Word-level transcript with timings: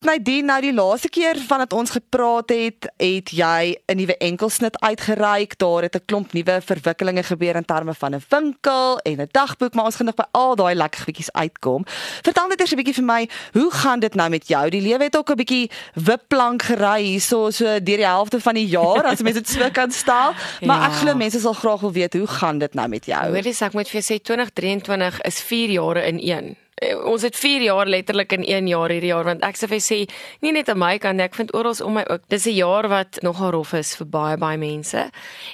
Nadine, 0.00 0.46
nou 0.48 0.62
die 0.64 0.72
laaste 0.72 1.10
keer 1.12 1.36
vandat 1.44 1.74
ons 1.76 1.90
gepraat 1.92 2.48
het, 2.48 2.86
het 2.96 3.30
jy 3.36 3.76
'n 3.84 3.96
nuwe 3.96 4.16
enkelsnit 4.16 4.80
uitgereik. 4.80 5.58
Daar 5.58 5.82
het 5.82 5.94
'n 5.94 6.04
klomp 6.06 6.32
nuwe 6.32 6.60
verwikkelinge 6.64 7.22
gebeur 7.22 7.56
in 7.56 7.64
terme 7.64 7.94
van 7.94 8.14
'n 8.14 8.22
winkel 8.28 8.98
en 8.98 9.20
'n 9.20 9.28
dagboek, 9.30 9.74
maar 9.74 9.84
ons 9.84 9.96
gaan 9.96 10.06
nog 10.06 10.14
by 10.14 10.24
al 10.30 10.56
daai 10.56 10.74
lekker 10.74 11.00
goedjies 11.02 11.32
uitkom. 11.32 11.84
Vertel 12.22 12.46
net 12.46 12.60
eers 12.60 12.72
'n 12.72 12.76
bietjie 12.76 12.94
vir 12.94 13.04
my, 13.04 13.28
hoe 13.52 13.70
gaan 13.70 14.00
dit 14.00 14.14
nou 14.14 14.30
met 14.30 14.48
jou? 14.48 14.70
Die 14.70 14.80
lewe 14.80 15.02
het 15.02 15.16
ook 15.16 15.30
'n 15.30 15.36
bietjie 15.36 15.70
wipplank 15.94 16.62
gery 16.62 17.02
hierso 17.02 17.50
so 17.50 17.64
deur 17.64 17.96
die 17.96 18.06
helfte 18.06 18.40
van 18.40 18.54
die 18.54 18.66
jaar 18.66 19.04
as 19.04 19.20
mense 19.20 19.40
dit 19.40 19.48
so 19.48 19.70
kan 19.80 19.90
stel. 19.90 20.32
Maar 20.60 20.80
ja. 20.80 20.86
ek 20.86 20.92
glo 20.92 21.14
mense 21.14 21.40
sal 21.40 21.52
graag 21.52 21.80
wil 21.80 21.92
weet 21.92 22.14
hoe 22.14 22.26
gaan 22.26 22.58
dit 22.58 22.74
nou 22.74 22.88
met 22.88 23.04
jou? 23.04 23.26
Hoorie, 23.26 23.56
ek 23.60 23.72
moet 23.72 23.88
vir 23.88 24.00
jou 24.00 24.14
sê 24.16 24.22
2023 24.22 25.20
is 25.20 25.40
4 25.40 25.70
jare 25.70 26.06
in 26.06 26.18
1. 26.20 26.56
Eh, 26.80 26.96
ons 27.04 27.22
het 27.22 27.36
4 27.36 27.60
jaar 27.62 27.86
letterlik 27.86 28.32
in 28.32 28.44
1 28.48 28.66
jaar 28.66 28.88
hierdie 28.88 29.10
jaar 29.12 29.26
want 29.28 29.42
ek 29.44 29.58
sê 29.60 29.68
vir 29.68 29.82
sê 29.84 29.98
nie 30.40 30.52
net 30.56 30.70
aan 30.72 30.78
my 30.80 30.94
kant 30.98 31.20
ek 31.20 31.34
vind 31.36 31.52
oral 31.52 31.76
om 31.84 31.98
my 31.98 32.04
ook 32.08 32.22
dis 32.32 32.46
'n 32.46 32.56
jaar 32.56 32.88
wat 32.88 33.18
nogal 33.20 33.50
rof 33.52 33.74
is 33.76 33.96
vir 33.96 34.06
baie 34.06 34.36
baie 34.36 34.56
mense. 34.56 35.10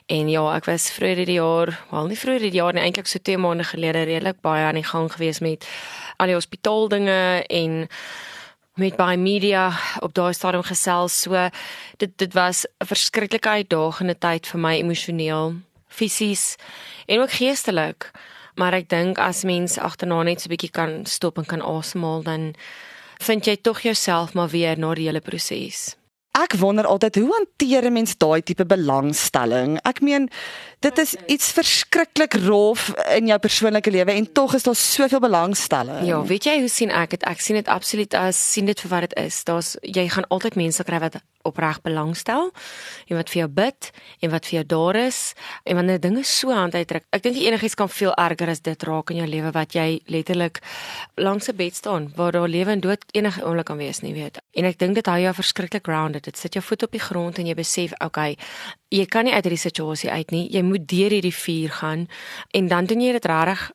En 0.07 0.29
ja 0.29 0.57
ek 0.57 0.65
was 0.67 0.91
vroeër 0.91 1.17
hierdie 1.17 1.41
jaar 1.43 1.75
wel 1.91 2.07
nie 2.07 2.17
vroeër 2.17 2.41
hierdie 2.41 2.63
jaar 2.63 2.75
nie 2.75 2.83
eintlik 2.83 3.07
so 3.07 3.19
2 3.19 3.39
maande 3.39 3.65
gelede 3.65 4.05
redelik 4.05 4.41
baie 4.41 4.65
aan 4.65 4.79
die 4.79 4.85
gang 4.85 5.13
gewees 5.13 5.41
met 5.41 5.67
al 6.19 6.27
die 6.27 6.35
hospitaal 6.35 6.89
dinge 6.89 7.45
en 7.49 7.89
met 8.77 8.97
baie 8.97 9.17
media 9.17 9.73
op 10.01 10.15
daai 10.15 10.33
stadium 10.33 10.63
gesels. 10.63 11.23
So 11.23 11.51
dit 11.97 12.19
dit 12.19 12.33
was 12.35 12.67
'n 12.81 12.87
verskriklike 12.87 13.49
uitdagende 13.49 14.19
tyd 14.19 14.47
vir 14.47 14.61
my 14.61 14.77
emosioneel 14.79 15.55
fisies 15.89 16.57
en 17.07 17.21
ook 17.21 17.31
geestelik 17.31 18.13
maar 18.57 18.75
ek 18.75 18.89
dink 18.89 19.19
as 19.19 19.45
mens 19.45 19.79
agterna 19.79 20.23
net 20.23 20.41
so 20.41 20.49
'n 20.49 20.55
bietjie 20.57 20.73
kan 20.73 21.07
stop 21.07 21.39
en 21.39 21.45
kan 21.45 21.63
asemhaal 21.63 22.23
dan 22.23 22.55
vind 23.21 23.47
jy 23.47 23.57
tog 23.57 23.81
jouself 23.81 24.35
maar 24.35 24.49
weer 24.49 24.79
na 24.79 24.95
die 24.95 25.07
hele 25.07 25.21
proses. 25.21 25.97
Ek 26.37 26.53
wonder 26.61 26.85
altyd 26.85 27.17
hoe 27.17 27.33
hanteer 27.33 27.85
'n 27.89 27.93
mens 27.93 28.17
daai 28.17 28.43
tipe 28.43 28.67
belangstelling? 28.67 29.79
Ek 29.83 30.01
meen 30.01 30.29
dit 30.81 30.99
is 30.99 31.15
iets 31.27 31.53
verskriklik 31.53 32.35
rof 32.45 32.93
in 33.17 33.27
jou 33.27 33.39
persoonlike 33.39 33.91
lewe 33.91 34.13
en 34.13 34.33
tog 34.33 34.55
is 34.55 34.63
daar 34.63 34.77
soveel 34.77 35.21
belangstelling. 35.21 36.05
Ja, 36.05 36.23
weet 36.23 36.45
jy 36.45 36.59
hoe 36.59 36.69
sien 36.69 36.91
ek 36.91 37.11
dit? 37.11 37.23
Ek 37.23 37.41
sien 37.41 37.57
dit 37.57 37.69
absoluut 37.69 38.15
as 38.15 38.53
sien 38.53 38.67
dit 38.67 38.81
vir 38.81 38.91
wat 38.91 39.01
dit 39.01 39.17
is. 39.25 39.45
Daar's 39.45 39.77
jy 39.81 40.09
gaan 40.09 40.29
altyd 40.29 40.55
mense 40.55 40.85
kry 40.85 40.99
wat 40.99 41.17
opreg 41.47 41.81
belangstel 41.83 42.51
en 43.07 43.17
wat 43.17 43.31
vir 43.33 43.41
jou 43.43 43.49
bid 43.49 43.91
en 44.21 44.31
wat 44.31 44.47
vir 44.47 44.59
jou 44.59 44.65
daar 44.75 44.97
is 45.07 45.21
en 45.65 45.79
wanneer 45.79 46.01
dinge 46.01 46.25
so 46.25 46.53
hand 46.55 46.75
uitdruk. 46.75 47.07
Ek 47.11 47.23
dink 47.23 47.39
enigiets 47.41 47.79
kan 47.79 47.89
veel 47.89 48.15
erger 48.15 48.51
as 48.53 48.63
dit 48.67 48.83
raak 48.89 49.11
in 49.11 49.23
jou 49.23 49.29
lewe 49.29 49.53
wat 49.55 49.77
jy 49.79 50.01
letterlik 50.13 50.61
langs 51.17 51.49
'n 51.49 51.57
bed 51.57 51.75
staan 51.75 52.13
waar 52.17 52.33
daar 52.33 52.49
lewe 52.49 52.71
en 52.71 52.81
dood 52.81 53.05
enige 53.13 53.45
oomblik 53.45 53.67
kan 53.67 53.77
wees, 53.77 54.01
nie 54.01 54.15
weet. 54.15 54.39
En 54.55 54.65
ek 54.65 54.79
dink 54.79 54.95
dit 54.95 55.07
hou 55.07 55.21
jou 55.21 55.35
verskriklik 55.35 55.85
grounded. 55.85 56.25
Dit 56.25 56.37
sit 56.37 56.55
jou 56.55 56.65
voet 56.65 56.83
op 56.83 56.91
die 56.91 57.01
grond 57.01 57.39
en 57.39 57.47
jy 57.47 57.55
besef, 57.55 57.93
okay, 58.05 58.37
jy 58.89 59.07
kan 59.07 59.25
nie 59.25 59.33
uit 59.33 59.45
hierdie 59.45 59.61
situasie 59.61 60.11
uit 60.11 60.31
nie. 60.31 60.47
Jy 60.51 60.63
moet 60.63 60.89
deur 60.89 61.11
hierdie 61.11 61.35
vuur 61.35 61.71
gaan 61.71 62.09
en 62.51 62.69
dan 62.69 62.87
doen 62.87 63.01
jy 63.01 63.13
dit 63.13 63.25
regtig 63.25 63.71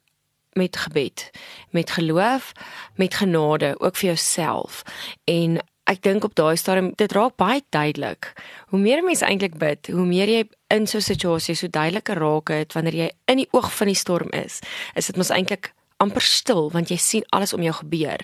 met 0.54 0.78
gebed, 0.78 1.30
met 1.72 1.92
geloof, 1.92 2.52
met 2.96 3.16
genade 3.16 3.80
ook 3.80 3.96
vir 3.96 4.08
jouself. 4.08 4.84
En 5.24 5.60
ek 5.92 6.02
dink 6.06 6.24
op 6.24 6.36
daai 6.38 6.56
stadium 6.60 6.94
dit 7.00 7.12
raak 7.12 7.36
baie 7.42 7.62
duidelik. 7.70 8.32
Hoe 8.72 8.80
meer 8.80 9.04
mense 9.04 9.26
eintlik 9.28 9.58
bid, 9.60 9.92
hoe 9.92 10.08
meer 10.08 10.30
jy 10.32 10.42
in 10.72 10.88
so 10.88 10.98
'n 10.98 11.02
situasie 11.02 11.56
so 11.56 11.68
duideliker 11.68 12.16
raak 12.16 12.50
het 12.50 12.74
wanneer 12.74 12.96
jy 12.96 13.10
in 13.28 13.38
die 13.38 13.50
oog 13.52 13.72
van 13.72 13.88
die 13.88 13.96
storm 13.96 14.30
is, 14.32 14.62
is 14.96 15.08
dit 15.08 15.18
mos 15.18 15.30
eintlik 15.30 15.74
amper 16.02 16.24
stil 16.26 16.70
want 16.74 16.90
jy 16.92 16.98
sien 16.98 17.26
alles 17.36 17.54
om 17.54 17.62
jou 17.62 17.74
gebeur. 17.74 18.24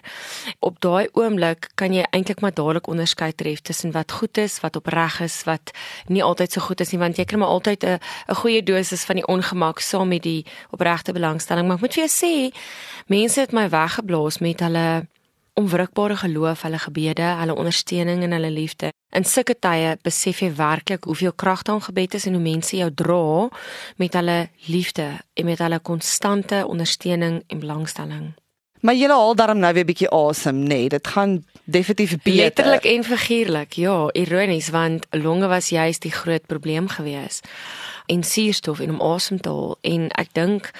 Op 0.59 0.79
daai 0.81 1.07
oomblik 1.13 1.69
kan 1.75 1.93
jy 1.93 2.05
eintlik 2.11 2.41
maar 2.41 2.55
dadelik 2.57 2.87
onderskei 2.87 3.31
tref 3.37 3.61
tussen 3.61 3.93
wat 3.95 4.11
goed 4.11 4.37
is, 4.37 4.59
wat 4.63 4.75
opreg 4.75 5.19
is, 5.21 5.43
wat 5.45 5.73
nie 6.07 6.23
altyd 6.23 6.51
so 6.51 6.61
goed 6.61 6.81
is 6.81 6.91
nie 6.91 7.01
want 7.01 7.17
jy 7.17 7.25
kry 7.25 7.37
maar 7.37 7.53
altyd 7.53 7.83
'n 7.83 7.99
'n 8.29 8.35
goeie 8.41 8.63
dosis 8.63 9.05
van 9.05 9.15
die 9.15 9.27
ongemak 9.27 9.79
saam 9.79 10.07
met 10.07 10.23
die 10.23 10.45
opregte 10.71 11.13
belangstelling. 11.13 11.67
Maar 11.67 11.77
ek 11.77 11.81
moet 11.81 11.93
vir 11.93 12.07
jou 12.07 12.13
sê, 12.23 12.53
mense 13.07 13.39
het 13.39 13.51
my 13.51 13.69
weggeblaas 13.69 14.39
met 14.39 14.59
hulle 14.59 15.07
onwrikbare 15.57 16.15
geloof, 16.21 16.61
hulle 16.61 16.79
gebede, 16.79 17.27
hulle 17.41 17.55
ondersteuning 17.55 18.23
en 18.23 18.31
hulle 18.37 18.51
liefde. 18.53 18.91
In 19.15 19.25
sulke 19.25 19.55
tye 19.59 19.95
besef 20.05 20.41
jy 20.43 20.51
werklik 20.55 21.07
hoeveel 21.09 21.33
krag 21.33 21.63
daar 21.65 21.79
in 21.79 21.87
gebed 21.87 22.17
is 22.19 22.27
en 22.29 22.37
hoe 22.37 22.43
mense 22.43 22.77
jou 22.77 22.89
dra 22.93 23.47
met 23.97 24.17
hulle 24.19 24.49
liefde 24.67 25.07
en 25.33 25.45
met 25.45 25.63
hulle 25.63 25.79
konstante 25.79 26.65
ondersteuning 26.67 27.41
en 27.47 27.63
belangstelling. 27.63 28.27
Maar 28.85 28.95
jy 28.95 29.07
haal 29.09 29.35
daarom 29.35 29.59
nou 29.59 29.73
weer 29.73 29.83
'n 29.83 29.91
bietjie 29.91 30.09
asem, 30.09 30.63
nê? 30.63 30.67
Nee, 30.67 30.89
dit 30.89 31.07
gaan 31.07 31.45
definitief 31.63 32.21
beter. 32.21 32.43
Letterlik 32.43 32.85
en 32.85 33.03
figuurlik. 33.03 33.73
Ja, 33.73 34.09
ironies 34.11 34.69
want 34.69 35.05
longe 35.09 35.47
was 35.47 35.69
juist 35.69 36.01
die 36.01 36.11
groot 36.11 36.45
probleem 36.45 36.87
gewees. 36.87 37.41
En 38.05 38.23
suurstof 38.23 38.79
en 38.79 38.89
om 38.89 39.01
asem 39.01 39.41
te 39.41 39.49
haal 39.49 39.77
en 39.81 40.09
ek 40.09 40.27
dink 40.31 40.71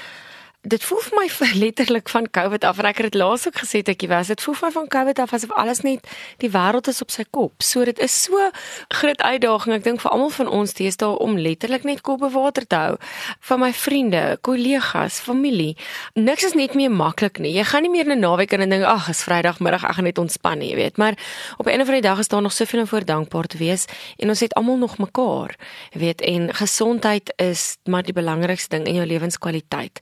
dit 0.61 0.83
voel 0.83 0.99
vir 0.99 1.15
my 1.15 1.27
letterlik 1.63 2.09
van 2.09 2.27
COVID 2.31 2.63
af 2.67 2.79
en 2.81 2.87
ek 2.89 2.99
het 3.01 3.11
dit 3.11 3.19
laas 3.21 3.45
ook 3.47 3.59
gesê 3.61 3.83
ek 3.85 4.03
was 4.09 4.27
dit 4.27 4.41
voel 4.41 4.55
vir 4.55 4.67
my 4.67 4.73
van 4.73 4.87
COVID 4.87 5.19
af 5.19 5.33
asof 5.33 5.51
alles 5.55 5.81
net 5.85 6.07
die 6.41 6.49
wêreld 6.51 6.87
is 6.87 7.01
op 7.01 7.11
sy 7.11 7.23
kop. 7.29 7.63
So 7.63 7.85
dit 7.85 7.99
is 7.99 8.11
so 8.11 8.49
groot 8.89 9.21
uitdaging 9.21 9.75
ek 9.77 9.85
dink 9.85 10.01
vir 10.01 10.11
almal 10.11 10.33
van 10.33 10.47
ons 10.47 10.73
teesdae 10.73 11.19
om 11.23 11.37
letterlik 11.37 11.85
net 11.87 12.01
kop 12.01 12.19
be 12.19 12.29
water 12.33 12.67
te 12.67 12.75
hou. 12.75 12.97
Van 13.47 13.61
my 13.61 13.71
vriende, 13.73 14.37
kollegas, 14.41 15.19
familie. 15.23 15.77
Niks 16.15 16.49
is 16.49 16.57
net 16.57 16.75
meer 16.75 16.91
maklik 16.91 17.39
nie. 17.39 17.53
Jy 17.55 17.63
gaan 17.63 17.83
nie 17.83 17.91
meer 17.91 18.09
'n 18.09 18.19
naweek 18.19 18.51
in 18.53 18.61
en 18.61 18.69
dink 18.69 18.83
ag, 18.83 19.09
is 19.09 19.23
Vrydagmiddag, 19.23 19.83
ek 19.83 19.95
gaan 19.95 20.03
net 20.03 20.17
ontspan 20.17 20.59
nie, 20.59 20.69
jy 20.69 20.75
weet. 20.75 20.97
Maar 20.97 21.15
op 21.57 21.67
'n 21.67 21.81
of 21.81 21.87
ander 21.87 22.01
dag 22.01 22.19
is 22.19 22.27
daar 22.27 22.41
nog 22.41 22.51
soveel 22.51 22.79
om 22.79 22.87
voor 22.87 23.05
dankbaar 23.05 23.47
te 23.47 23.57
wees 23.57 23.85
en 24.17 24.29
ons 24.29 24.39
het 24.39 24.53
almal 24.53 24.77
nog 24.77 24.97
mekaar. 24.97 25.55
Weet 25.91 26.21
en 26.21 26.53
gesondheid 26.53 27.33
is 27.35 27.77
maar 27.85 28.03
die 28.03 28.13
belangrikste 28.13 28.75
ding 28.75 28.87
in 28.87 28.95
jou 28.95 29.05
lewenskwaliteit. 29.05 29.99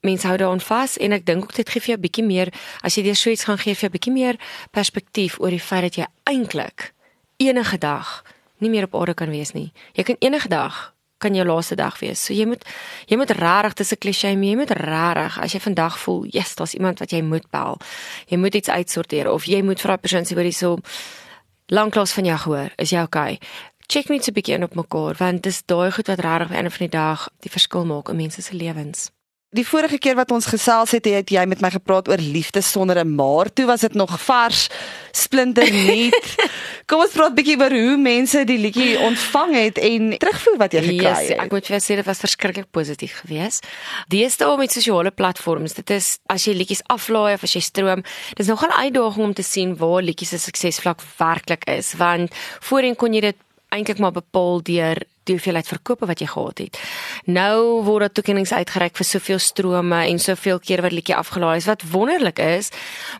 Mense 0.00 0.26
hou 0.26 0.36
daaraan 0.36 0.60
vas 0.60 0.96
en 0.98 1.12
ek 1.12 1.26
dink 1.26 1.44
ook 1.44 1.54
dit 1.54 1.68
gee 1.68 1.80
vir 1.80 1.88
jou 1.92 1.98
'n 1.98 2.02
bietjie 2.06 2.24
meer 2.24 2.48
as 2.82 2.96
jy 2.96 3.02
deur 3.02 3.16
so 3.16 3.30
iets 3.30 3.44
gaan 3.44 3.58
gee 3.58 3.74
vir 3.74 3.88
'n 3.88 3.92
bietjie 3.92 4.12
meer 4.12 4.36
perspektief 4.70 5.40
oor 5.40 5.50
die 5.50 5.60
feit 5.60 5.82
dat 5.82 5.94
jy 5.96 6.06
eintlik 6.24 6.92
enige 7.36 7.78
dag 7.78 8.24
nie 8.58 8.70
meer 8.70 8.84
op 8.84 8.94
aarde 8.94 9.14
kan 9.14 9.30
wees 9.30 9.52
nie. 9.52 9.72
Jy 9.92 10.02
kan 10.02 10.16
enige 10.18 10.48
dag 10.48 10.94
kan 11.18 11.34
jou 11.34 11.46
laaste 11.46 11.74
dag 11.74 11.98
wees. 11.98 12.24
So 12.24 12.34
jy 12.34 12.46
moet 12.46 12.64
jy 13.06 13.16
moet 13.16 13.30
regtig 13.30 13.74
dis 13.74 13.92
'n 13.92 13.98
klise, 13.98 14.28
jy 14.28 14.56
moet 14.56 14.70
regtig 14.70 15.38
as 15.38 15.52
jy 15.52 15.60
vandag 15.60 15.98
voel, 15.98 16.26
yes, 16.30 16.54
daar's 16.54 16.74
iemand 16.74 16.98
wat 16.98 17.10
jy 17.10 17.22
moet 17.22 17.50
bel. 17.50 17.78
Jy 18.26 18.36
moet 18.36 18.54
iets 18.54 18.68
uitsorteer 18.68 19.30
of 19.30 19.44
jy 19.44 19.62
moet 19.62 19.82
daai 19.82 19.98
persoon 19.98 20.24
sê 20.24 20.34
hoor 20.34 20.44
jy 20.44 20.52
so 20.52 20.78
lanklaas 21.66 22.12
van 22.12 22.24
jou 22.24 22.38
gehoor. 22.38 22.70
Is 22.76 22.90
jy 22.90 23.02
okay? 23.02 23.38
check 23.92 24.08
net 24.08 24.24
so 24.24 24.30
'n 24.30 24.34
bietjie 24.34 24.54
in 24.54 24.62
op 24.62 24.74
mekaar 24.74 25.14
want 25.18 25.42
dis 25.42 25.62
daai 25.66 25.90
goed 25.92 26.06
wat 26.06 26.20
regtig 26.20 26.48
aan 26.48 26.48
die 26.48 26.56
einde 26.56 26.70
van 26.70 26.86
die 26.86 26.96
dag 26.98 27.28
die 27.44 27.50
verskil 27.50 27.84
maak 27.84 28.08
in 28.08 28.16
mense 28.16 28.42
se 28.42 28.54
lewens. 28.54 29.10
Die 29.52 29.66
vorige 29.68 29.98
keer 30.00 30.14
wat 30.16 30.30
ons 30.32 30.46
gesels 30.48 30.94
het, 30.96 31.04
het 31.04 31.28
jy 31.28 31.42
met 31.44 31.60
my 31.60 31.68
gepraat 31.74 32.06
oor 32.08 32.20
liefde 32.24 32.62
sonder 32.64 32.96
'n 33.04 33.14
maar. 33.14 33.52
Toe 33.52 33.66
was 33.66 33.80
dit 33.80 33.94
nog 33.94 34.16
vars, 34.24 34.68
splinter 35.12 35.68
nuut. 35.88 36.28
Kom 36.88 37.00
ons 37.04 37.12
praat 37.12 37.34
bietjie 37.34 37.58
oor 37.60 37.70
hoe 37.70 37.96
mense 38.00 38.44
die 38.44 38.56
liedjie 38.58 38.96
ontvang 38.98 39.52
het 39.54 39.78
en 39.78 40.16
terugvoer 40.16 40.56
wat 40.56 40.72
jy 40.72 40.80
gekry 40.80 41.12
het. 41.12 41.28
Yes, 41.28 41.36
ek 41.44 41.52
moet 41.52 41.66
vir 41.66 41.80
sê 41.84 42.00
dit 42.00 42.08
was 42.08 42.24
verskriklik 42.24 42.70
positief 42.70 43.20
geweest. 43.20 43.68
Deesdae 44.08 44.56
met 44.56 44.72
sosiale 44.72 45.10
platforms, 45.10 45.76
dit 45.76 45.90
is 45.90 46.18
as 46.32 46.48
jy 46.48 46.56
liedjies 46.56 46.82
aflaai 46.88 47.34
of 47.34 47.42
as 47.42 47.52
jy 47.52 47.60
stroom, 47.60 48.02
dis 48.34 48.48
nogal 48.48 48.72
'n 48.72 48.88
uitdaging 48.88 49.24
om 49.24 49.34
te 49.34 49.44
sien 49.44 49.76
waar 49.76 50.00
liedjies 50.00 50.32
se 50.32 50.38
suksesvlak 50.38 51.04
werklik 51.18 51.68
is, 51.68 51.92
want 51.92 52.32
voorheen 52.60 52.96
kon 52.96 53.12
jy 53.12 53.20
dit 53.20 53.36
eintlik 53.68 53.98
maar 53.98 54.12
bepaal 54.12 54.62
deur 54.62 54.96
die 55.24 55.36
hoeveelheid 55.36 55.68
verkope 55.68 56.06
wat 56.06 56.20
jy 56.20 56.26
gehad 56.26 56.58
het. 56.58 56.78
Nou 57.24 57.82
word 57.86 58.06
daar 58.06 58.12
toekennings 58.12 58.52
uitgereik 58.52 58.96
vir 58.96 59.06
soveel 59.06 59.38
strome 59.38 60.00
en 60.08 60.18
soveel 60.18 60.58
keer 60.58 60.82
wat 60.82 60.92
liedjie 60.92 61.16
afgelaai 61.16 61.56
is 61.56 61.68
wat 61.70 61.82
wonderlik 61.92 62.38
is, 62.42 62.70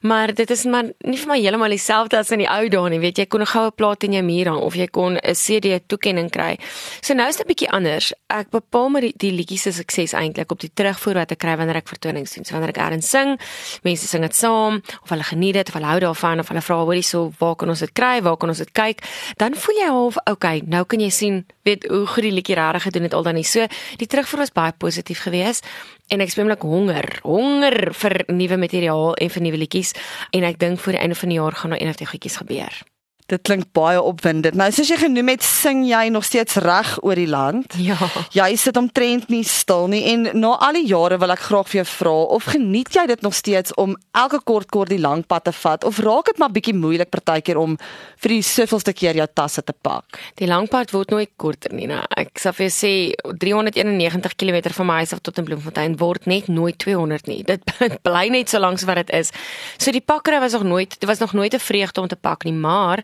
maar 0.03 0.35
dit 0.35 0.51
is 0.51 0.65
maar 0.65 0.91
nie 1.07 1.19
vir 1.19 1.29
my 1.29 1.39
heeltemal 1.41 1.71
dieselfde 1.71 2.19
as 2.19 2.33
in 2.35 2.43
die 2.43 2.51
ou 2.51 2.69
dae 2.69 2.91
nie. 2.91 3.01
Weet 3.03 3.19
jy, 3.19 3.27
kon 3.27 3.43
'n 3.43 3.47
goue 3.47 3.71
plaat 3.71 4.05
in 4.05 4.13
jou 4.13 4.23
muur 4.23 4.49
hang 4.49 4.61
of 4.61 4.75
jy 4.75 4.87
kon 4.87 5.17
'n 5.17 5.35
CD 5.35 5.79
toekenning 5.87 6.31
kry. 6.31 6.59
So 7.01 7.15
nou 7.15 7.29
is 7.29 7.37
dit 7.37 7.47
'n 7.47 7.49
bietjie 7.49 7.71
anders. 7.71 8.13
Ek 8.29 8.51
bepaal 8.51 8.89
maar 8.89 9.01
die, 9.01 9.15
die 9.17 9.33
liedjies 9.33 9.63
se 9.63 9.73
sukses 9.73 10.13
eintlik 10.13 10.51
op 10.51 10.61
die 10.61 10.71
terugvoer 10.75 11.15
wat 11.15 11.33
ek 11.33 11.39
kry 11.39 11.57
wanneer 11.57 11.77
ek 11.77 11.89
vertonings 11.89 12.33
doen. 12.35 12.45
So 12.45 12.55
wanneer 12.55 12.71
ek 12.71 12.79
eers 12.79 13.09
sing, 13.09 13.39
mense 13.83 14.09
sing 14.09 14.23
dit 14.23 14.35
saam 14.35 14.81
of 15.03 15.09
hulle 15.13 15.27
geniet 15.27 15.55
dit 15.55 15.69
of 15.69 15.75
hulle 15.79 15.91
hou 15.91 16.01
daarvan 16.01 16.43
of 16.43 16.49
hulle 16.49 16.63
vra 16.65 16.79
hoorie 16.83 17.07
so, 17.07 17.33
waar 17.39 17.57
kan 17.57 17.73
ons 17.73 17.83
dit 17.85 17.93
kry? 17.93 18.21
Waar 18.23 18.37
kan 18.37 18.53
ons 18.53 18.63
dit 18.63 18.73
kyk? 18.73 19.03
Dan 19.41 19.57
voel 19.59 19.81
jy 19.81 19.89
half, 19.89 20.21
okay, 20.31 20.63
nou 20.67 20.85
kan 20.89 21.01
jy 21.01 21.11
sien 21.11 21.43
weet 21.67 21.87
hoe 21.93 22.07
goed 22.07 22.27
die 22.27 22.33
liedjie 22.33 22.57
regtig 22.59 22.89
gedoen 22.89 23.09
het 23.09 23.15
al 23.15 23.27
dan 23.27 23.39
nie. 23.39 23.47
So 23.47 23.67
die 24.01 24.09
terugvoer 24.09 24.45
was 24.45 24.55
baie 24.57 24.73
positief 24.73 25.25
geweest 25.27 25.67
en 26.09 26.25
ek 26.25 26.33
spesifiek 26.33 26.65
honger, 26.67 27.09
honger 27.23 27.93
vir 27.97 28.25
nuwe 28.33 28.59
materiaal 28.65 29.15
en 29.15 29.31
vir 29.37 29.47
nuwe 29.49 29.61
liedjies 29.65 29.95
en 30.33 30.49
ek 30.49 30.59
dink 30.63 30.81
voor 30.81 30.97
die 30.97 31.05
einde 31.05 31.21
van 31.21 31.33
die 31.33 31.39
jaar 31.41 31.61
gaan 31.61 31.77
daar 31.77 31.85
eendag 31.85 32.01
die 32.03 32.11
goedjies 32.15 32.41
gebeur. 32.43 32.83
Dit 33.33 33.47
klink 33.49 33.71
baie 33.73 33.97
opwindend. 33.97 34.59
Nou 34.61 34.67
soos 34.75 34.91
jy 34.93 34.99
genoem 35.01 35.31
het, 35.33 35.45
sing 35.47 35.87
jy 35.89 36.03
nog 36.13 36.27
steeds 36.29 36.59
reg 36.61 36.91
oor 37.01 37.17
die 37.17 37.29
land. 37.31 37.73
Ja. 37.81 37.97
Jy 38.37 38.51
sit 38.61 38.77
omtrent 38.77 39.31
nie 39.33 39.41
stil 39.49 39.87
nie 39.89 40.03
en 40.13 40.27
na 40.37 40.51
al 40.61 40.77
die 40.77 40.85
jare 40.91 41.17
wil 41.23 41.33
ek 41.33 41.47
graag 41.47 41.71
vir 41.71 41.79
jou 41.81 41.87
vra 41.95 42.13
of 42.37 42.51
geniet 42.53 42.93
jy 42.93 43.07
dit 43.09 43.25
nog 43.25 43.33
steeds 43.37 43.73
om 43.81 43.95
elke 44.13 44.43
kort 44.45 44.69
kort 44.75 44.93
die 44.93 45.01
lang 45.01 45.25
pad 45.25 45.47
te 45.49 45.55
vat 45.57 45.87
of 45.89 46.01
raak 46.05 46.29
dit 46.29 46.43
maar 46.43 46.53
bietjie 46.53 46.75
moeilik 46.77 47.09
partykeer 47.13 47.61
om 47.63 47.79
vir 48.21 48.35
die 48.35 48.43
soveelste 48.45 48.93
keer 48.93 49.17
jou 49.23 49.27
tasse 49.33 49.65
te 49.65 49.73
pak? 49.73 50.21
Die 50.37 50.51
lang 50.51 50.69
pad 50.69 50.93
word 50.93 51.17
nooit 51.17 51.33
korter 51.41 51.73
nie. 51.73 51.89
Nou, 51.89 52.03
ek 52.21 52.37
sal 52.43 52.53
vir 52.59 52.69
jou 52.69 52.75
sê 52.77 52.93
391 53.41 54.37
km 54.37 54.61
van 54.77 54.91
my 54.91 55.01
huis 55.01 55.17
af 55.17 55.25
tot 55.25 55.41
in 55.41 55.49
Bloemfontein 55.49 55.97
word 56.03 56.29
net 56.29 56.53
nooit 56.53 56.77
200 56.85 57.33
nie. 57.33 57.41
Dit 57.53 57.65
bly 58.05 58.27
net 58.35 58.53
so 58.53 58.61
lank 58.61 58.77
as 58.83 58.87
wat 58.89 59.01
dit 59.07 59.17
is. 59.23 59.33
So 59.81 59.89
die 59.95 60.05
pakkery 60.05 60.45
was 60.45 60.53
nog 60.53 60.69
nooit, 60.69 61.01
dit 61.01 61.09
was 61.09 61.25
nog 61.25 61.33
nooit 61.33 61.57
'n 61.57 61.65
vreugde 61.65 62.01
om 62.01 62.09
te 62.09 62.17
pak 62.17 62.45
nie, 62.45 62.53
maar 62.53 63.01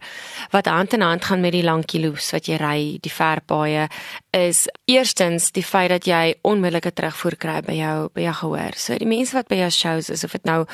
wat 0.50 0.66
hand 0.66 0.92
in 0.92 1.00
hand 1.00 1.24
gaan 1.24 1.40
met 1.40 1.52
die 1.52 1.62
lang 1.62 1.84
kilos 1.84 2.32
wat 2.32 2.48
jy 2.48 2.56
ry, 2.56 2.98
die 3.00 3.12
ver 3.12 3.40
paaie, 3.46 3.88
is 4.36 4.66
eerstens 4.86 5.50
die 5.52 5.64
feit 5.64 5.90
dat 5.90 6.06
jy 6.06 6.34
onmiddellike 6.46 6.92
terugvoer 6.92 7.36
kry 7.36 7.60
by 7.66 7.76
jou 7.78 8.08
by 8.14 8.24
jou 8.26 8.34
gehoor. 8.42 8.76
So 8.76 8.98
die 9.00 9.08
mense 9.08 9.36
wat 9.36 9.48
by 9.48 9.60
jou 9.62 9.70
shows 9.70 10.10
is 10.10 10.24
of 10.24 10.32
dit 10.36 10.44
nou 10.48 10.64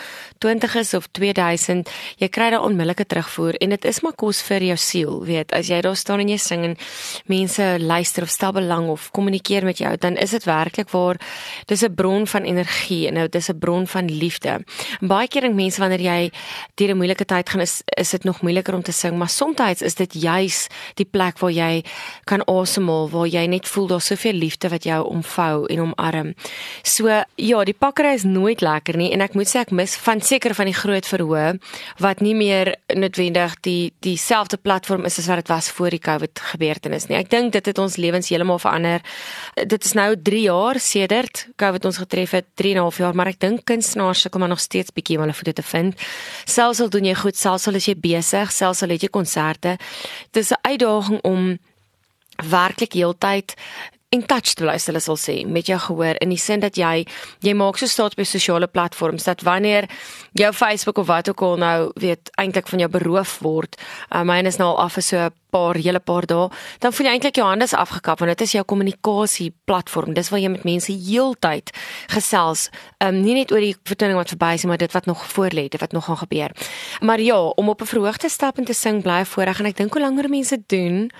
20 0.44 0.76
is 0.80 0.94
of 0.94 1.08
2000, 1.12 1.90
jy 2.20 2.28
kry 2.28 2.50
daai 2.54 2.60
onmiddellike 2.60 3.06
terugvoer 3.10 3.58
en 3.60 3.74
dit 3.74 3.84
is 3.84 4.00
maar 4.02 4.16
kos 4.18 4.42
vir 4.48 4.66
jou 4.70 4.76
siel, 4.80 5.20
weet, 5.26 5.52
as 5.52 5.70
jy 5.70 5.80
daar 5.84 5.96
staan 5.96 6.24
en 6.24 6.32
jy 6.32 6.38
sing 6.38 6.64
en 6.64 6.76
mense 7.30 7.68
luister 7.80 8.26
of 8.26 8.32
stel 8.32 8.54
belang 8.56 8.88
of 8.92 9.10
kommunikeer 9.14 9.64
met 9.64 9.80
jou, 9.82 9.94
dan 10.00 10.18
is 10.20 10.34
dit 10.36 10.46
werklik 10.48 10.90
waar 10.90 11.20
dis 11.66 11.82
'n 11.82 11.94
bron 11.94 12.26
van 12.26 12.44
energie 12.44 13.06
en 13.08 13.14
nou 13.14 13.28
dis 13.28 13.48
'n 13.50 13.58
bron 13.58 13.86
van 13.86 14.06
liefde. 14.06 14.64
En 15.00 15.08
baie 15.08 15.28
keer 15.28 15.42
dink 15.42 15.54
mense 15.54 15.80
wanneer 15.80 16.00
jy 16.00 16.32
deur 16.74 16.90
'n 16.90 16.96
moeilike 16.96 17.24
tyd 17.24 17.48
gaan 17.48 17.60
is 17.60 17.82
is 17.96 18.10
dit 18.10 18.24
nog 18.24 18.42
moeiliker 18.42 18.74
om 18.74 18.82
te 18.82 18.92
sing, 18.92 19.16
maar 19.24 19.32
soms 19.32 19.82
is 19.82 19.94
dit 19.94 20.14
juis 20.20 20.66
die 20.98 21.06
plek 21.08 21.38
waar 21.40 21.52
jy 21.52 21.82
kan 22.28 22.42
asemhaal, 22.50 23.08
waar 23.08 23.28
jy 23.30 23.46
net 23.48 23.68
voel 23.70 23.86
daar's 23.88 24.10
soveel 24.10 24.36
liefde 24.36 24.68
wat 24.68 24.84
jou 24.84 24.98
omvou 25.08 25.64
en 25.72 25.80
omarm. 25.80 26.34
So 26.82 27.08
ja, 27.08 27.64
die 27.64 27.76
pakkery 27.78 28.12
is 28.18 28.26
nooit 28.28 28.60
lekker 28.60 28.98
nie 29.00 29.12
en 29.14 29.24
ek 29.24 29.36
moet 29.38 29.48
sê 29.48 29.62
ek 29.62 29.72
mis 29.72 29.94
van 30.04 30.20
seker 30.20 30.54
van 30.54 30.68
die 30.68 30.76
groot 30.76 31.08
verhoog 31.08 31.56
wat 32.02 32.20
nie 32.20 32.34
meer 32.36 32.74
noodwendig 32.92 33.56
die 33.64 33.92
dieselfde 34.04 34.58
platform 34.60 35.06
is 35.08 35.18
as 35.22 35.30
wat 35.30 35.40
dit 35.44 35.52
was 35.54 35.70
voor 35.72 35.94
die 35.94 36.02
COVID 36.02 36.44
gebeurtenis 36.52 37.08
nie. 37.08 37.16
Ek 37.16 37.30
dink 37.32 37.54
dit 37.56 37.72
het 37.72 37.80
ons 37.80 37.96
lewens 37.96 38.28
heeltemal 38.28 38.60
verander. 38.60 39.00
Dit 39.56 39.84
is 39.88 39.96
nou 39.96 40.10
3 40.20 40.42
jaar 40.44 40.80
sedert 40.80 41.46
COVID 41.60 41.88
ons 41.88 42.02
getref 42.02 42.36
het, 42.36 42.50
3 42.60 42.74
en 42.74 42.78
'n 42.78 42.84
half 42.84 42.98
jaar, 42.98 43.14
maar 43.14 43.28
ek 43.32 43.40
dink 43.40 43.64
kunstenaars 43.64 44.20
sukkel 44.20 44.40
maar 44.40 44.52
nog 44.52 44.60
steeds 44.60 44.92
bietjie 44.92 45.16
om 45.16 45.22
hulle 45.24 45.34
voete 45.34 45.52
te 45.52 45.62
vind. 45.62 45.94
Selfs 46.44 46.80
al 46.80 46.90
doen 46.90 47.04
jy 47.04 47.14
goed, 47.14 47.36
selfs 47.36 47.66
al 47.68 47.74
is 47.74 47.86
jy 47.86 47.94
besig, 47.96 48.52
selfs 48.52 48.82
al 48.82 48.88
het 48.94 49.04
jy 49.04 49.10
konserte, 49.14 49.76
dis 50.34 50.50
'n 50.50 50.62
uitdaging 50.70 51.20
om 51.22 51.58
werklik 52.50 52.92
heeltyd 52.92 53.54
in 54.14 54.22
touch 54.26 54.54
te 54.54 54.62
bly, 54.62 54.76
hulle 54.78 55.00
sal 55.02 55.16
sê, 55.18 55.34
met 55.46 55.66
jou 55.66 55.78
gehoor 55.88 56.18
in 56.22 56.32
die 56.32 56.40
sin 56.40 56.62
dat 56.62 56.78
jy 56.78 57.04
jy 57.44 57.54
maak 57.58 57.78
so 57.80 57.90
staat 57.90 58.14
by 58.18 58.26
sosiale 58.28 58.68
platforms 58.70 59.26
dat 59.26 59.42
wanneer 59.46 59.88
jou 60.38 60.52
Facebook 60.54 60.98
of 61.02 61.08
wat 61.10 61.28
ook 61.28 61.42
al 61.42 61.56
nou 61.62 61.78
weet 62.00 62.30
eintlik 62.38 62.68
van 62.70 62.84
jou 62.84 62.90
beroof 62.90 63.38
word, 63.42 63.78
uh, 64.10 64.22
myne 64.22 64.52
is 64.52 64.60
nou 64.60 64.70
al 64.74 64.84
af 64.86 64.98
vir 64.98 65.02
so 65.02 65.18
'n 65.18 65.32
paar 65.50 65.74
hele 65.74 66.00
paar 66.00 66.26
dae, 66.26 66.48
dan 66.80 66.92
voel 66.92 67.06
jy 67.06 67.12
eintlik 67.12 67.36
jou 67.36 67.46
hande 67.46 67.64
is 67.64 67.74
afgekap 67.74 68.18
want 68.18 68.30
dit 68.30 68.40
is 68.46 68.52
jou 68.52 68.64
kommunikasie 68.64 69.52
platform. 69.64 70.14
Dis 70.14 70.30
waar 70.30 70.40
jy 70.40 70.48
met 70.48 70.64
mense 70.64 70.92
heeltyd 70.92 71.70
gesels, 72.08 72.70
um, 73.00 73.22
nie 73.22 73.34
net 73.34 73.52
oor 73.52 73.60
die 73.60 73.76
vertoning 73.84 74.16
wat 74.16 74.34
verby 74.34 74.54
is 74.54 74.64
maar 74.64 74.78
dit 74.78 74.92
wat 74.92 75.06
nog 75.06 75.24
voor 75.34 75.50
lê, 75.50 75.68
dit 75.68 75.80
wat 75.80 75.92
nog 75.92 76.04
gaan 76.04 76.16
gebeur. 76.16 76.50
Maar 77.00 77.20
ja, 77.20 77.38
om 77.38 77.68
op 77.68 77.80
'n 77.80 77.86
verhoog 77.86 78.16
te 78.16 78.28
stap 78.28 78.58
en 78.58 78.64
te 78.64 78.74
sing 78.74 79.02
bly 79.02 79.24
voorreg 79.24 79.60
en 79.60 79.66
ek 79.66 79.76
dink 79.76 79.92
hoe 79.92 80.02
langer 80.02 80.28
mense 80.28 80.58
doen, 80.66 81.10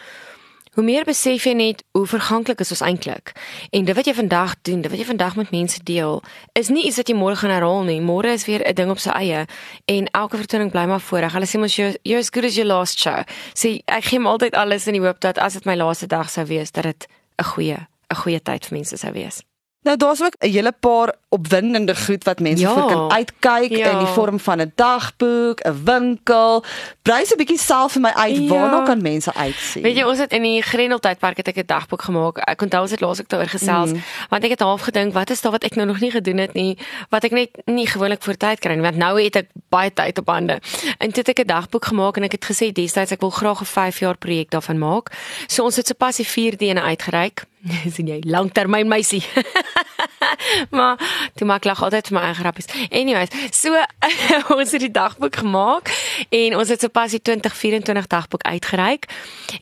hoe 0.74 0.84
meer 0.84 1.04
besef 1.04 1.44
jy 1.46 1.52
net 1.54 1.82
hoe 1.92 2.06
verganklik 2.06 2.60
is 2.60 2.70
ons 2.70 2.82
eintlik. 2.82 3.32
En 3.70 3.84
dit 3.84 3.96
wat 3.96 4.06
jy 4.06 4.14
vandag 4.14 4.54
doen, 4.62 4.82
dit 4.82 4.90
wat 4.90 5.00
jy 5.00 5.06
vandag 5.06 5.36
met 5.36 5.50
mense 5.54 5.82
deel, 5.82 6.22
is 6.52 6.68
nie 6.68 6.86
iets 6.86 6.98
wat 7.00 7.08
jy 7.08 7.16
môre 7.18 7.36
gaan 7.36 7.54
herhaal 7.54 7.82
nie. 7.86 8.00
Môre 8.00 8.32
is 8.34 8.46
weer 8.46 8.62
'n 8.66 8.74
ding 8.74 8.90
op 8.90 8.98
sy 8.98 9.10
eie 9.10 9.46
en 9.86 10.08
elke 10.12 10.36
vertoning 10.36 10.70
bly 10.70 10.86
maar 10.86 11.00
voorreg. 11.00 11.32
Hulle 11.32 11.46
sê 11.46 11.58
mos 11.58 11.76
jy 11.76 12.16
as 12.16 12.30
good 12.30 12.44
as 12.44 12.56
your 12.56 12.66
last 12.66 12.98
show. 12.98 13.24
Sê 13.54 13.82
ek 13.86 14.04
gee 14.04 14.20
altyd 14.20 14.54
alles 14.54 14.86
in 14.86 14.94
die 14.94 15.02
hoop 15.02 15.20
dat 15.20 15.38
as 15.38 15.52
dit 15.52 15.64
my 15.64 15.74
laaste 15.74 16.06
dag 16.06 16.30
sou 16.30 16.44
wees, 16.46 16.70
dat 16.70 16.84
dit 16.84 17.06
'n 17.38 17.44
goeie 17.44 17.86
'n 18.10 18.16
goeie 18.16 18.40
tyd 18.40 18.66
vir 18.66 18.78
mense 18.78 18.96
sou 18.96 19.12
wees. 19.12 19.42
Nou 19.84 19.96
daar's 19.96 20.22
ook 20.22 20.34
'n 20.40 20.50
hele 20.50 20.72
paar 20.72 21.14
opwindende 21.34 21.96
goed 21.96 22.24
wat 22.24 22.40
mense 22.40 22.62
Ja. 22.62 22.74
vir 22.74 22.86
kan 22.86 23.10
uitkyk 23.10 23.76
Ja. 23.76 23.90
in 23.90 23.98
die 23.98 24.12
vorm 24.14 24.38
van 24.40 24.60
'n 24.60 24.72
dagboek, 24.74 25.58
'n 25.64 25.84
winkel. 25.84 26.64
Brei 27.02 27.24
se 27.26 27.34
'n 27.34 27.38
bietjie 27.42 27.58
self 27.58 27.92
vir 27.92 28.00
my 28.02 28.12
uit 28.14 28.36
Ja. 28.36 28.48
waarna 28.48 28.82
kan 28.84 29.02
mense 29.02 29.34
uitsien. 29.34 29.82
Weet 29.82 29.96
jy, 29.96 30.02
ons 30.04 30.18
het 30.18 30.32
in 30.32 30.42
die 30.42 30.62
Grendeltydpark 30.62 31.36
het 31.36 31.48
ek 31.48 31.56
'n 31.56 31.66
dagboek 31.66 32.02
gemaak. 32.02 32.38
Ek 32.38 32.62
onthou 32.62 32.82
ons 32.82 32.90
het 32.90 33.00
laas 33.00 33.20
ook 33.20 33.28
daaroor 33.28 33.48
gesels, 33.48 33.90
mm. 33.92 34.02
want 34.30 34.44
ek 34.44 34.50
het 34.50 34.60
half 34.60 34.80
gedink, 34.80 35.12
wat 35.12 35.30
is 35.30 35.40
daar 35.40 35.52
wat 35.52 35.64
ek 35.64 35.74
nou 35.74 35.86
nog 35.86 36.00
nie 36.00 36.10
gedoen 36.10 36.38
het 36.38 36.52
nie, 36.54 36.78
wat 37.10 37.24
ek 37.24 37.30
net 37.30 37.50
nie 37.66 37.86
gewoonlik 37.86 38.22
voor 38.22 38.36
tyd 38.36 38.58
kry 38.60 38.72
nie, 38.72 38.82
want 38.82 38.96
nou 38.96 39.22
het 39.22 39.36
ek 39.36 39.48
baie 39.68 39.92
tyd 39.92 40.18
op 40.18 40.26
hande. 40.28 40.60
En 40.98 41.08
toe 41.12 41.22
het 41.26 41.28
ek 41.28 41.38
'n 41.40 41.46
dagboek 41.46 41.84
gemaak 41.84 42.16
en 42.16 42.22
ek 42.22 42.32
het 42.32 42.44
gesê 42.44 42.72
destyds 42.72 43.10
ek 43.12 43.20
wil 43.20 43.30
graag 43.30 43.60
'n 43.60 43.64
5 43.64 43.98
jaar 43.98 44.16
projek 44.16 44.50
daarvan 44.50 44.78
maak. 44.78 45.10
So 45.46 45.64
ons 45.64 45.76
het 45.76 45.86
sopas 45.86 46.16
die 46.16 46.26
4de 46.26 46.66
ene 46.66 46.82
uitgereik. 46.82 47.44
sien 47.94 48.06
jy, 48.06 48.20
langtermyn 48.26 48.88
meisie. 48.88 49.24
maar 50.76 51.00
toe 51.34 51.46
maak 51.46 51.64
lag 51.64 51.82
altyd 51.82 52.10
vir 52.10 52.18
my 52.18 52.24
eie 52.28 52.34
grappies. 52.34 52.70
Anyways, 52.90 53.30
so 53.52 53.74
ons 54.58 54.72
het 54.72 54.80
die 54.80 54.92
dagboek 54.94 55.36
gemaak 55.44 55.92
en 56.30 56.56
ons 56.58 56.68
het 56.68 56.80
sopas 56.80 57.16
die 57.16 57.22
2024 57.22 58.06
dagboek 58.06 58.42
uitgereik. 58.42 59.08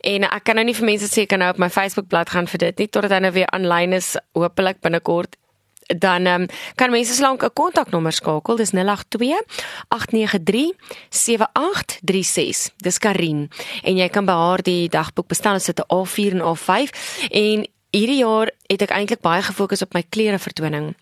En 0.01 0.27
ek 0.29 0.43
kan 0.43 0.59
nou 0.59 0.65
nie 0.65 0.77
vir 0.77 0.89
mense 0.93 1.09
sê 1.11 1.25
ek 1.27 1.33
kan 1.33 1.43
nou 1.43 1.51
op 1.53 1.61
my 1.61 1.69
Facebook 1.69 2.09
bladsy 2.11 2.33
gaan 2.33 2.49
vir 2.49 2.67
dit 2.67 2.83
nie 2.83 2.89
totdat 2.89 3.13
hy 3.13 3.23
nou 3.25 3.33
weer 3.35 3.49
aanlyn 3.53 3.93
is 3.93 4.13
hopelik 4.37 4.81
binnekort 4.81 5.37
dan 5.87 6.25
um, 6.25 6.45
kan 6.75 6.91
mense 6.91 7.13
slank 7.13 7.43
'n 7.43 7.53
kontaknommer 7.53 8.11
skakel 8.11 8.55
dis 8.55 8.71
082 8.71 9.43
893 9.87 10.73
7836 11.09 12.73
dis 12.77 12.97
Karin 12.97 13.49
en 13.83 13.97
jy 13.97 14.09
kan 14.09 14.25
by 14.25 14.33
haar 14.33 14.61
die 14.61 14.89
dagboek 14.89 15.27
bestel 15.27 15.53
ons 15.53 15.67
het 15.67 15.79
'n 15.79 15.89
A4 15.91 16.31
en 16.31 16.41
A5 16.41 16.89
en 17.29 17.67
hierdie 17.93 18.23
jaar 18.23 18.49
het 18.71 18.81
ek 18.81 18.91
eintlik 18.95 19.21
baie 19.21 19.43
gefokus 19.45 19.83
op 19.85 19.93
my 19.93 20.01
klere 20.09 20.39
vertoning 20.41 20.93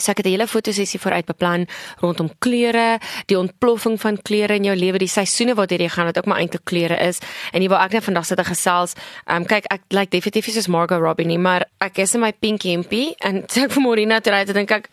So 0.00 0.12
ek 0.12 0.18
het 0.18 0.26
'n 0.26 0.30
hele 0.30 0.46
fotosessie 0.46 1.00
vooruit 1.00 1.26
beplan 1.26 1.66
rondom 2.00 2.30
kleure, 2.38 3.00
die 3.26 3.38
ontploffing 3.38 4.00
van 4.00 4.22
kleure 4.22 4.54
in 4.54 4.64
jou 4.64 4.76
lewe, 4.76 4.98
die 4.98 5.08
seisoene 5.08 5.54
wat 5.54 5.70
jy 5.70 5.88
gaan 5.88 6.06
wat 6.06 6.18
ook 6.18 6.26
maar 6.26 6.38
eintlik 6.38 6.64
kleure 6.64 6.96
is. 6.96 7.18
En 7.52 7.60
hier 7.60 7.70
waar 7.70 7.84
ek 7.84 7.92
net 7.92 8.04
vandag 8.04 8.26
sit 8.26 8.38
en 8.38 8.44
gesels, 8.44 8.94
um, 9.26 9.44
kyk 9.44 9.64
ek 9.64 9.80
lyk 9.88 9.98
like 9.98 10.10
definitief 10.10 10.46
nie 10.46 10.54
soos 10.54 10.68
Margot 10.68 11.00
Robbie 11.00 11.26
nie, 11.26 11.38
maar 11.38 11.64
ek 11.80 11.98
is 11.98 12.14
in 12.14 12.20
my 12.20 12.32
pink 12.32 12.62
hempie 12.62 13.14
en 13.18 13.46
toe 13.48 13.64
ek 13.64 13.72
vir 13.72 13.82
Morina 13.82 14.20
toe 14.20 14.32
ry, 14.32 14.44
toe 14.44 14.54
dink 14.54 14.70
ek 14.70 14.88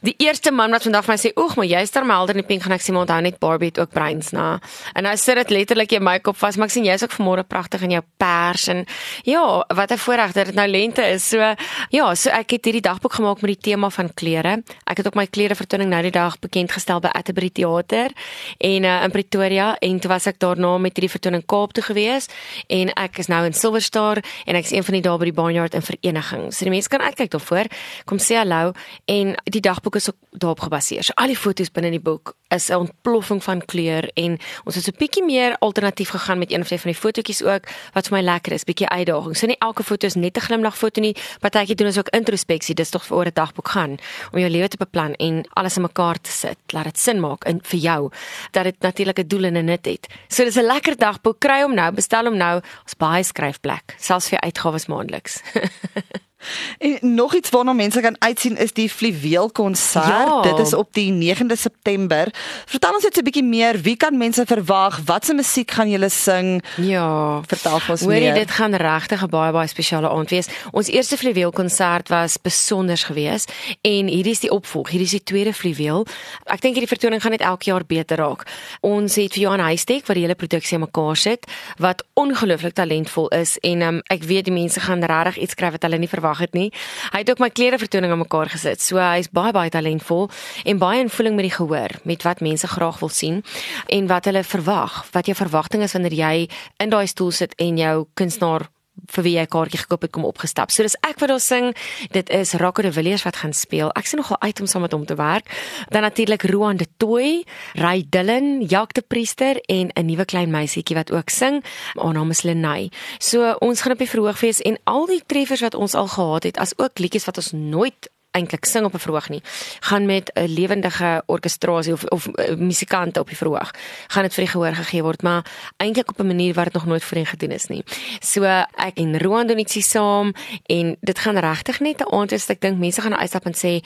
die 0.00 0.14
eerste 0.18 0.50
man 0.50 0.70
wat 0.70 0.82
vandag 0.82 1.04
vir 1.04 1.12
my 1.12 1.18
sê, 1.18 1.30
"Oeg, 1.36 1.56
maar 1.56 1.66
jy's 1.66 1.90
daar 1.90 2.04
helder 2.04 2.36
in 2.36 2.42
die 2.42 2.48
pink," 2.48 2.62
gaan 2.62 2.72
ek 2.72 2.80
sê, 2.80 2.92
"Maar 2.92 3.02
onthou 3.02 3.20
net 3.20 3.38
Barbie 3.38 3.68
het 3.68 3.78
ook 3.78 3.90
bruins 3.90 4.32
na." 4.32 4.60
En 4.94 5.02
nou 5.02 5.16
sit 5.16 5.36
dit 5.36 5.50
letterlik 5.50 5.90
jou 5.90 6.00
make-up 6.00 6.36
vas, 6.36 6.56
maar 6.56 6.66
ek 6.66 6.72
sien 6.72 6.84
jy's 6.84 7.02
ook 7.02 7.12
vanmôre 7.12 7.46
pragtig 7.46 7.82
in 7.82 7.90
jou 7.90 8.02
pers 8.16 8.68
en 8.68 8.86
ja, 9.24 9.64
wat 9.68 9.92
'n 9.92 9.98
voorreg 9.98 10.32
dat 10.32 10.46
dit 10.46 10.54
nou 10.54 10.68
lente 10.68 11.02
is. 11.02 11.28
So 11.28 11.54
ja, 11.90 12.14
so 12.14 12.30
ek 12.30 12.50
het 12.50 12.64
hierdie 12.64 12.80
dagboek 12.80 13.12
gemaak 13.12 13.40
met 13.42 13.60
die 13.60 13.70
tema 13.72 13.90
van 13.90 14.14
klere. 14.22 14.62
Ek 14.86 15.02
het 15.02 15.08
ook 15.08 15.18
my 15.18 15.26
klere 15.26 15.56
vertoning 15.58 15.90
nou 15.90 16.02
die 16.06 16.14
dag 16.14 16.38
bekend 16.42 16.72
gestel 16.74 17.02
by 17.02 17.10
Atterbury 17.18 17.50
Theater 17.50 18.14
en 18.62 18.86
uh, 18.86 18.94
in 19.04 19.14
Pretoria 19.14 19.72
en 19.82 20.00
toe 20.02 20.10
was 20.12 20.28
ek 20.30 20.38
daarna 20.42 20.76
met 20.82 20.96
hierdie 20.96 21.10
vertoning 21.12 21.44
Kaap 21.50 21.74
toe 21.76 21.84
gewees 21.88 22.28
en 22.72 22.92
ek 22.94 23.18
is 23.22 23.30
nou 23.32 23.42
in 23.48 23.56
Silver 23.56 23.82
Star 23.82 24.22
en 24.46 24.58
ek 24.58 24.68
is 24.68 24.74
een 24.76 24.86
van 24.86 24.98
die 24.98 25.04
daar 25.04 25.18
by 25.18 25.30
die 25.30 25.36
Barnyard 25.36 25.74
in 25.78 25.84
vereniging. 25.86 26.50
So 26.54 26.68
die 26.68 26.74
mense 26.74 26.92
kan 26.92 27.02
uitkyk 27.02 27.32
daarvoor. 27.34 27.70
Kom 28.06 28.22
sê 28.22 28.38
hallo 28.38 28.76
en 29.10 29.34
die 29.44 29.64
dagboek 29.64 29.98
is 29.98 30.10
ook 30.12 30.18
daarop 30.30 30.62
gebaseer. 30.68 31.02
So 31.06 31.16
al 31.16 31.32
die 31.32 31.38
foto's 31.38 31.72
binne 31.74 31.92
in 31.92 31.98
die 31.98 32.04
boek 32.04 32.36
is 32.52 32.68
'n 32.70 32.84
ontploffing 32.84 33.42
van 33.42 33.64
kleur 33.64 34.10
en 34.14 34.38
ons 34.64 34.74
het 34.74 34.84
so 34.84 34.92
'n 34.92 34.98
bietjie 34.98 35.24
meer 35.24 35.56
alternatief 35.58 36.10
gegaan 36.10 36.38
met 36.38 36.52
een 36.52 36.60
of 36.60 36.66
twee 36.66 36.80
van 36.80 36.92
die 36.92 37.00
fotootjies 37.00 37.42
ook 37.42 37.64
wat 37.92 38.08
vir 38.08 38.18
my 38.18 38.22
lekker 38.22 38.52
is, 38.52 38.64
bietjie 38.64 38.88
uitdaging. 38.88 39.36
So 39.36 39.46
nie 39.46 39.58
elke 39.58 39.82
foto 39.82 40.06
is 40.06 40.14
net 40.14 40.36
'n 40.36 40.40
glimlag 40.40 40.76
foto 40.76 41.00
nie. 41.00 41.16
Partytjie 41.40 41.74
doen 41.74 41.86
ons 41.86 41.98
ook 41.98 42.08
introspeksie. 42.08 42.74
Dis 42.74 42.90
tog 42.90 43.04
vir 43.06 43.16
oor 43.16 43.26
'n 43.26 43.34
dagboek 43.34 43.68
gaan 43.68 43.96
om 44.32 44.38
jou 44.38 44.50
lewe 44.50 44.68
te 44.68 44.76
beplan 44.76 45.14
en 45.14 45.42
alles 45.54 45.76
in 45.76 45.82
mekaar 45.82 46.20
te 46.20 46.30
sit. 46.30 46.58
Laat 46.72 46.84
dit 46.84 46.98
sin 46.98 47.20
maak 47.20 47.44
in 47.44 47.60
vir 47.62 47.80
jou 47.80 48.10
dat 48.52 48.64
dit 48.64 48.80
natuurlik 48.80 49.18
'n 49.18 49.28
doel 49.28 49.44
en 49.44 49.56
'n 49.56 49.64
nut 49.64 49.84
het. 49.86 50.06
So 50.28 50.44
dis 50.44 50.56
'n 50.56 50.66
lekker 50.66 50.96
dagboek. 50.96 51.40
Kry 51.40 51.62
hom 51.62 51.74
nou, 51.74 51.92
bestel 51.92 52.24
hom 52.24 52.36
nou. 52.36 52.60
Ons 52.82 52.94
baie 52.96 53.22
skryfplek, 53.22 53.94
selfs 53.98 54.28
vir 54.28 54.40
uitgawes 54.40 54.86
maandeliks. 54.86 55.42
En 56.78 57.14
nog 57.14 57.34
iets 57.34 57.50
waarna 57.50 57.72
mense 57.72 58.00
kan 58.00 58.16
uitsien 58.18 58.56
is 58.56 58.72
die 58.72 58.90
Fluweel 58.90 59.50
konsert. 59.50 60.06
Ja. 60.06 60.42
Dit 60.42 60.58
is 60.58 60.74
op 60.74 60.88
die 60.94 61.12
9de 61.12 61.56
September. 61.56 62.28
Vertel 62.66 62.94
ons 62.94 63.02
net 63.02 63.16
'n 63.16 63.24
bietjie 63.24 63.44
meer, 63.44 63.80
wie 63.80 63.96
kan 63.96 64.16
mense 64.16 64.42
verwag? 64.46 65.00
Watse 65.04 65.34
musiek 65.34 65.70
gaan 65.70 65.90
julle 65.90 66.08
sing? 66.08 66.64
Ja. 66.76 67.40
Vertel 67.46 67.80
ons 67.88 68.00
Hoorie, 68.00 68.20
meer. 68.20 68.34
dit 68.34 68.50
gaan 68.50 68.74
regtig 68.74 69.22
'n 69.22 69.28
baie 69.28 69.52
baie 69.52 69.66
spesiale 69.66 70.08
aand 70.08 70.30
wees. 70.30 70.48
Ons 70.70 70.88
eerste 70.88 71.16
fluweel 71.16 71.50
konsert 71.50 72.08
was 72.08 72.36
besonders 72.36 73.04
geweest 73.04 73.52
en 73.80 74.06
hierdie 74.06 74.32
is 74.32 74.40
die 74.40 74.50
opvolg. 74.50 74.88
Hierdie 74.88 75.06
is 75.06 75.10
die 75.10 75.22
tweede 75.22 75.52
fluweel. 75.52 76.06
Ek 76.44 76.60
dink 76.60 76.74
hierdie 76.74 76.96
vertoning 76.96 77.22
gaan 77.22 77.30
net 77.30 77.40
elke 77.40 77.64
jaar 77.64 77.84
beter 77.86 78.16
raak. 78.16 78.46
Ons 78.80 79.14
het 79.14 79.32
vir 79.32 79.42
Johan 79.42 79.60
Huystek 79.60 80.06
wat 80.06 80.16
die 80.16 80.24
hele 80.24 80.34
produksie 80.34 80.76
aan 80.76 80.84
mekaar 80.86 81.16
sit 81.16 81.46
wat 81.78 82.04
ongelooflik 82.14 82.74
talentvol 82.74 83.28
is 83.28 83.58
en 83.60 83.82
um, 83.82 84.00
ek 84.06 84.22
weet 84.22 84.44
die 84.44 84.54
mense 84.54 84.80
gaan 84.80 85.04
regtig 85.04 85.36
iets 85.36 85.54
kry 85.54 85.70
wat 85.70 85.82
hulle 85.82 85.98
nie 85.98 86.08
verwag 86.08 86.31
het 86.38 86.54
nie. 86.54 86.72
Hy 87.12 87.18
het 87.18 87.30
ook 87.30 87.38
my 87.38 87.50
klere 87.50 87.78
vertoning 87.78 88.12
aan 88.12 88.22
mekaar 88.22 88.48
gesit. 88.48 88.80
So 88.80 88.96
hy's 88.96 89.30
baie 89.32 89.52
baie 89.52 89.70
talentvol 89.70 90.30
en 90.64 90.78
baie 90.78 91.00
in 91.00 91.10
voeling 91.10 91.36
met 91.36 91.48
die 91.48 91.56
gehoor 91.56 91.98
met 92.04 92.22
wat 92.22 92.40
mense 92.40 92.68
graag 92.68 92.98
wil 93.00 93.08
sien 93.08 93.42
en 93.86 94.06
wat 94.06 94.24
hulle 94.24 94.44
verwag. 94.44 95.02
Wat 95.12 95.26
jou 95.26 95.36
verwagting 95.36 95.82
is 95.82 95.92
wanneer 95.92 96.14
jy 96.14 96.48
in 96.78 96.90
daai 96.90 97.06
stoel 97.06 97.30
sit 97.30 97.54
en 97.56 97.76
jou 97.76 98.06
kunstenaar 98.14 98.68
vir 99.12 99.24
wie 99.24 99.34
jy 99.36 99.42
'n 99.42 99.48
kaartjie 99.48 99.78
gekoop 99.78 100.02
het 100.02 100.12
kom 100.12 100.24
opgestap. 100.24 100.70
So 100.70 100.82
dis 100.82 100.96
ek 101.02 101.18
wat 101.18 101.28
daar 101.28 101.40
sing. 101.40 101.74
Dit 102.10 102.30
is 102.30 102.52
Rocco 102.52 102.82
de 102.82 102.92
Villiers 102.92 103.22
wat 103.22 103.36
gaan 103.36 103.52
speel. 103.52 103.90
Ek 103.92 104.06
sien 104.06 104.18
nogal 104.18 104.40
uit 104.40 104.60
om 104.60 104.66
saam 104.66 104.82
met 104.82 104.92
hom 104.92 105.06
te 105.06 105.14
werk. 105.14 105.46
Dan 105.88 106.02
natuurlik 106.02 106.42
Roan 106.42 106.76
de 106.76 106.86
Tooi, 106.96 107.44
Ray 107.74 108.04
Dillon, 108.08 108.60
Jacques 108.60 108.94
de 108.94 109.02
Priester 109.02 109.60
en 109.60 109.90
'n 109.94 110.06
nuwe 110.06 110.24
klein 110.24 110.50
meisietjie 110.50 110.96
wat 110.96 111.12
ook 111.12 111.30
sing. 111.30 111.64
Haar 111.94 112.12
naam 112.12 112.30
is 112.30 112.42
Lenay. 112.42 112.90
So 113.18 113.52
ons 113.60 113.80
gaan 113.80 113.92
op 113.92 113.98
die 113.98 114.08
verhoog 114.08 114.40
wees 114.40 114.60
en 114.60 114.78
al 114.84 115.06
die 115.06 115.22
treffers 115.26 115.60
wat 115.60 115.74
ons 115.74 115.94
al 115.94 116.08
gehad 116.08 116.42
het, 116.42 116.58
as 116.58 116.78
ook 116.78 116.98
liedjies 116.98 117.24
wat 117.24 117.36
ons 117.36 117.52
nooit 117.52 118.10
eintlik 118.32 118.64
sing 118.64 118.84
op 118.84 118.94
'n 118.94 118.98
verhoog 118.98 119.28
nie, 119.28 119.42
gaan 119.80 120.06
met 120.06 120.30
'n 120.34 120.44
lewendige 120.44 121.22
orkestrasie 121.26 121.92
of 121.92 122.04
of 122.04 122.26
uh, 122.26 122.56
musikante 122.56 123.20
op 123.20 123.28
die 123.28 123.36
verhoog. 123.36 123.70
Gaan 124.06 124.22
dit 124.22 124.34
vir 124.34 124.44
die 124.44 124.52
gehoor 124.52 124.74
gegee 124.74 125.02
word, 125.02 125.22
maar 125.22 125.44
eintlik 125.76 126.10
op 126.10 126.18
'n 126.18 126.26
manier 126.26 126.54
wat 126.54 126.64
dit 126.64 126.72
nog 126.72 126.86
nooit 126.86 127.04
voorheen 127.04 127.26
gedoen 127.26 127.50
is 127.50 127.66
nie. 127.66 127.84
So 128.20 128.44
ek 128.44 128.94
en 128.94 129.18
Roan 129.18 129.46
doen 129.46 129.58
ietsie 129.58 129.82
saam 129.82 130.32
en 130.66 130.96
dit 131.00 131.18
gaan 131.18 131.36
regtig 131.38 131.80
net 131.80 132.00
'n 132.00 132.14
aand 132.14 132.30
wees. 132.30 132.48
Ek 132.48 132.60
dink 132.60 132.78
mense 132.78 133.00
gaan 133.00 133.16
uitstap 133.16 133.44
en 133.46 133.54
sê 133.54 133.82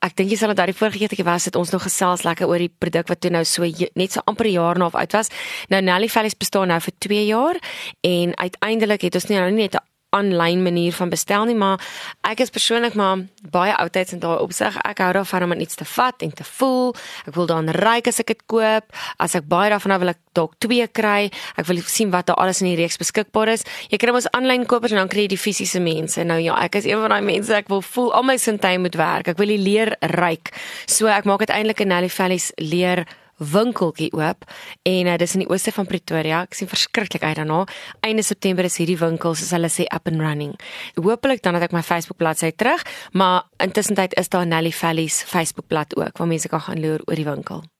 Ek 0.00 0.16
dink 0.16 0.30
jy 0.30 0.36
sal 0.36 0.54
daardie 0.54 0.76
vorige 0.76 0.98
keertjie 0.98 1.24
was 1.24 1.44
het 1.44 1.56
ons 1.56 1.70
nog 1.70 1.82
gesels 1.82 2.22
lekker 2.22 2.48
oor 2.48 2.58
die 2.58 2.72
produk 2.78 3.08
wat 3.08 3.20
toe 3.20 3.30
nou 3.30 3.44
so 3.44 3.62
net 3.94 4.12
so 4.12 4.20
amper 4.24 4.46
'n 4.46 4.52
jaar 4.52 4.78
na 4.78 4.86
of 4.86 4.94
uit 4.94 5.12
was. 5.12 5.28
Nou 5.68 5.82
Nelly 5.82 6.08
Valleys 6.08 6.36
bestaan 6.36 6.68
nou 6.68 6.80
vir 6.80 6.92
2 6.98 7.26
jaar 7.26 7.56
en 8.00 8.36
uiteindelik 8.36 9.02
het 9.02 9.14
ons 9.14 9.26
nie 9.26 9.38
nou 9.38 9.50
net 9.50 9.74
'n 9.74 9.91
aanlyn 10.12 10.62
manier 10.62 10.92
van 10.92 11.10
bestel 11.12 11.46
nie, 11.48 11.56
maar 11.56 11.80
ek 12.28 12.44
is 12.44 12.52
persoonlik 12.52 12.94
maar 12.98 13.24
baie 13.52 13.74
oudtyds 13.76 14.12
in 14.12 14.20
daai 14.22 14.38
opsig. 14.44 14.76
Ek 14.84 15.00
hou 15.02 15.12
daarvan 15.16 15.46
om 15.48 15.54
iets 15.60 15.78
te 15.80 15.86
vat 15.88 16.22
en 16.22 16.32
te 16.32 16.44
voel. 16.44 16.92
Ek 17.26 17.34
wil 17.36 17.48
daaraan 17.50 17.72
ryk 17.76 18.10
as 18.12 18.20
ek 18.22 18.34
dit 18.34 18.42
koop. 18.46 18.92
As 19.22 19.36
ek 19.38 19.48
baie 19.48 19.72
daarvan 19.72 19.98
wil 20.02 20.12
ek 20.12 20.20
dalk 20.36 20.56
2 20.64 20.88
kry. 20.92 21.30
Ek 21.56 21.68
wil 21.68 21.80
sien 21.86 22.12
wat 22.12 22.28
daar 22.30 22.40
alles 22.42 22.62
in 22.62 22.70
die 22.70 22.76
reeks 22.80 23.00
beskikbaar 23.00 23.54
is. 23.54 23.64
Jy 23.92 24.00
kry 24.02 24.14
mos 24.14 24.28
aanlyn 24.36 24.66
kopers 24.68 24.94
en 24.94 25.02
dan 25.02 25.10
kry 25.12 25.26
jy 25.26 25.34
die 25.34 25.40
fisiese 25.40 25.80
mense. 25.80 26.24
Nou 26.24 26.40
ja, 26.42 26.58
ek 26.64 26.80
is 26.80 26.88
een 26.88 27.00
van 27.00 27.16
daai 27.16 27.24
mense. 27.26 27.54
Ek 27.56 27.72
wil 27.72 27.82
voel 27.82 28.12
al 28.16 28.28
my 28.28 28.38
sintuie 28.40 28.80
moet 28.82 28.96
werk. 29.00 29.32
Ek 29.32 29.40
wil 29.40 29.52
die 29.54 29.60
leer 29.60 29.94
ryk. 30.14 30.54
So 30.86 31.10
ek 31.12 31.28
maak 31.28 31.44
uiteindelik 31.46 31.80
'n 31.80 31.88
Nelly 31.88 32.08
Valleys 32.08 32.52
leer 32.56 33.06
winkeltjie 33.52 34.10
oop 34.16 34.46
en 34.88 35.10
uh, 35.10 35.16
dis 35.20 35.36
in 35.36 35.44
die 35.44 35.50
ooste 35.50 35.74
van 35.74 35.88
Pretoria. 35.88 36.42
Ek 36.46 36.56
sien 36.58 36.70
verskriklik 36.70 37.24
uit 37.24 37.36
daarna. 37.40 37.64
Einde 38.06 38.24
September 38.26 38.66
is 38.68 38.78
hierdie 38.80 38.98
winkel 39.00 39.36
soos 39.38 39.52
hulle 39.56 39.70
sê 39.72 39.88
up 39.94 40.08
and 40.10 40.22
running. 40.22 40.54
Hoopelik 41.00 41.42
dan 41.42 41.58
het 41.58 41.68
ek 41.68 41.76
my 41.76 41.84
Facebook 41.86 42.20
bladsy 42.22 42.52
terug, 42.54 42.84
maar 43.12 43.48
intussen 43.62 43.98
is 44.16 44.28
daar 44.28 44.46
Nelly 44.46 44.72
Valleys 44.72 45.22
Facebook 45.22 45.68
bladsy 45.68 45.96
ook 45.96 46.18
waar 46.18 46.28
mense 46.28 46.48
kan 46.48 46.60
gaan 46.60 46.80
loer 46.80 47.00
oor 47.06 47.16
die 47.16 47.28
winkel. 47.28 47.72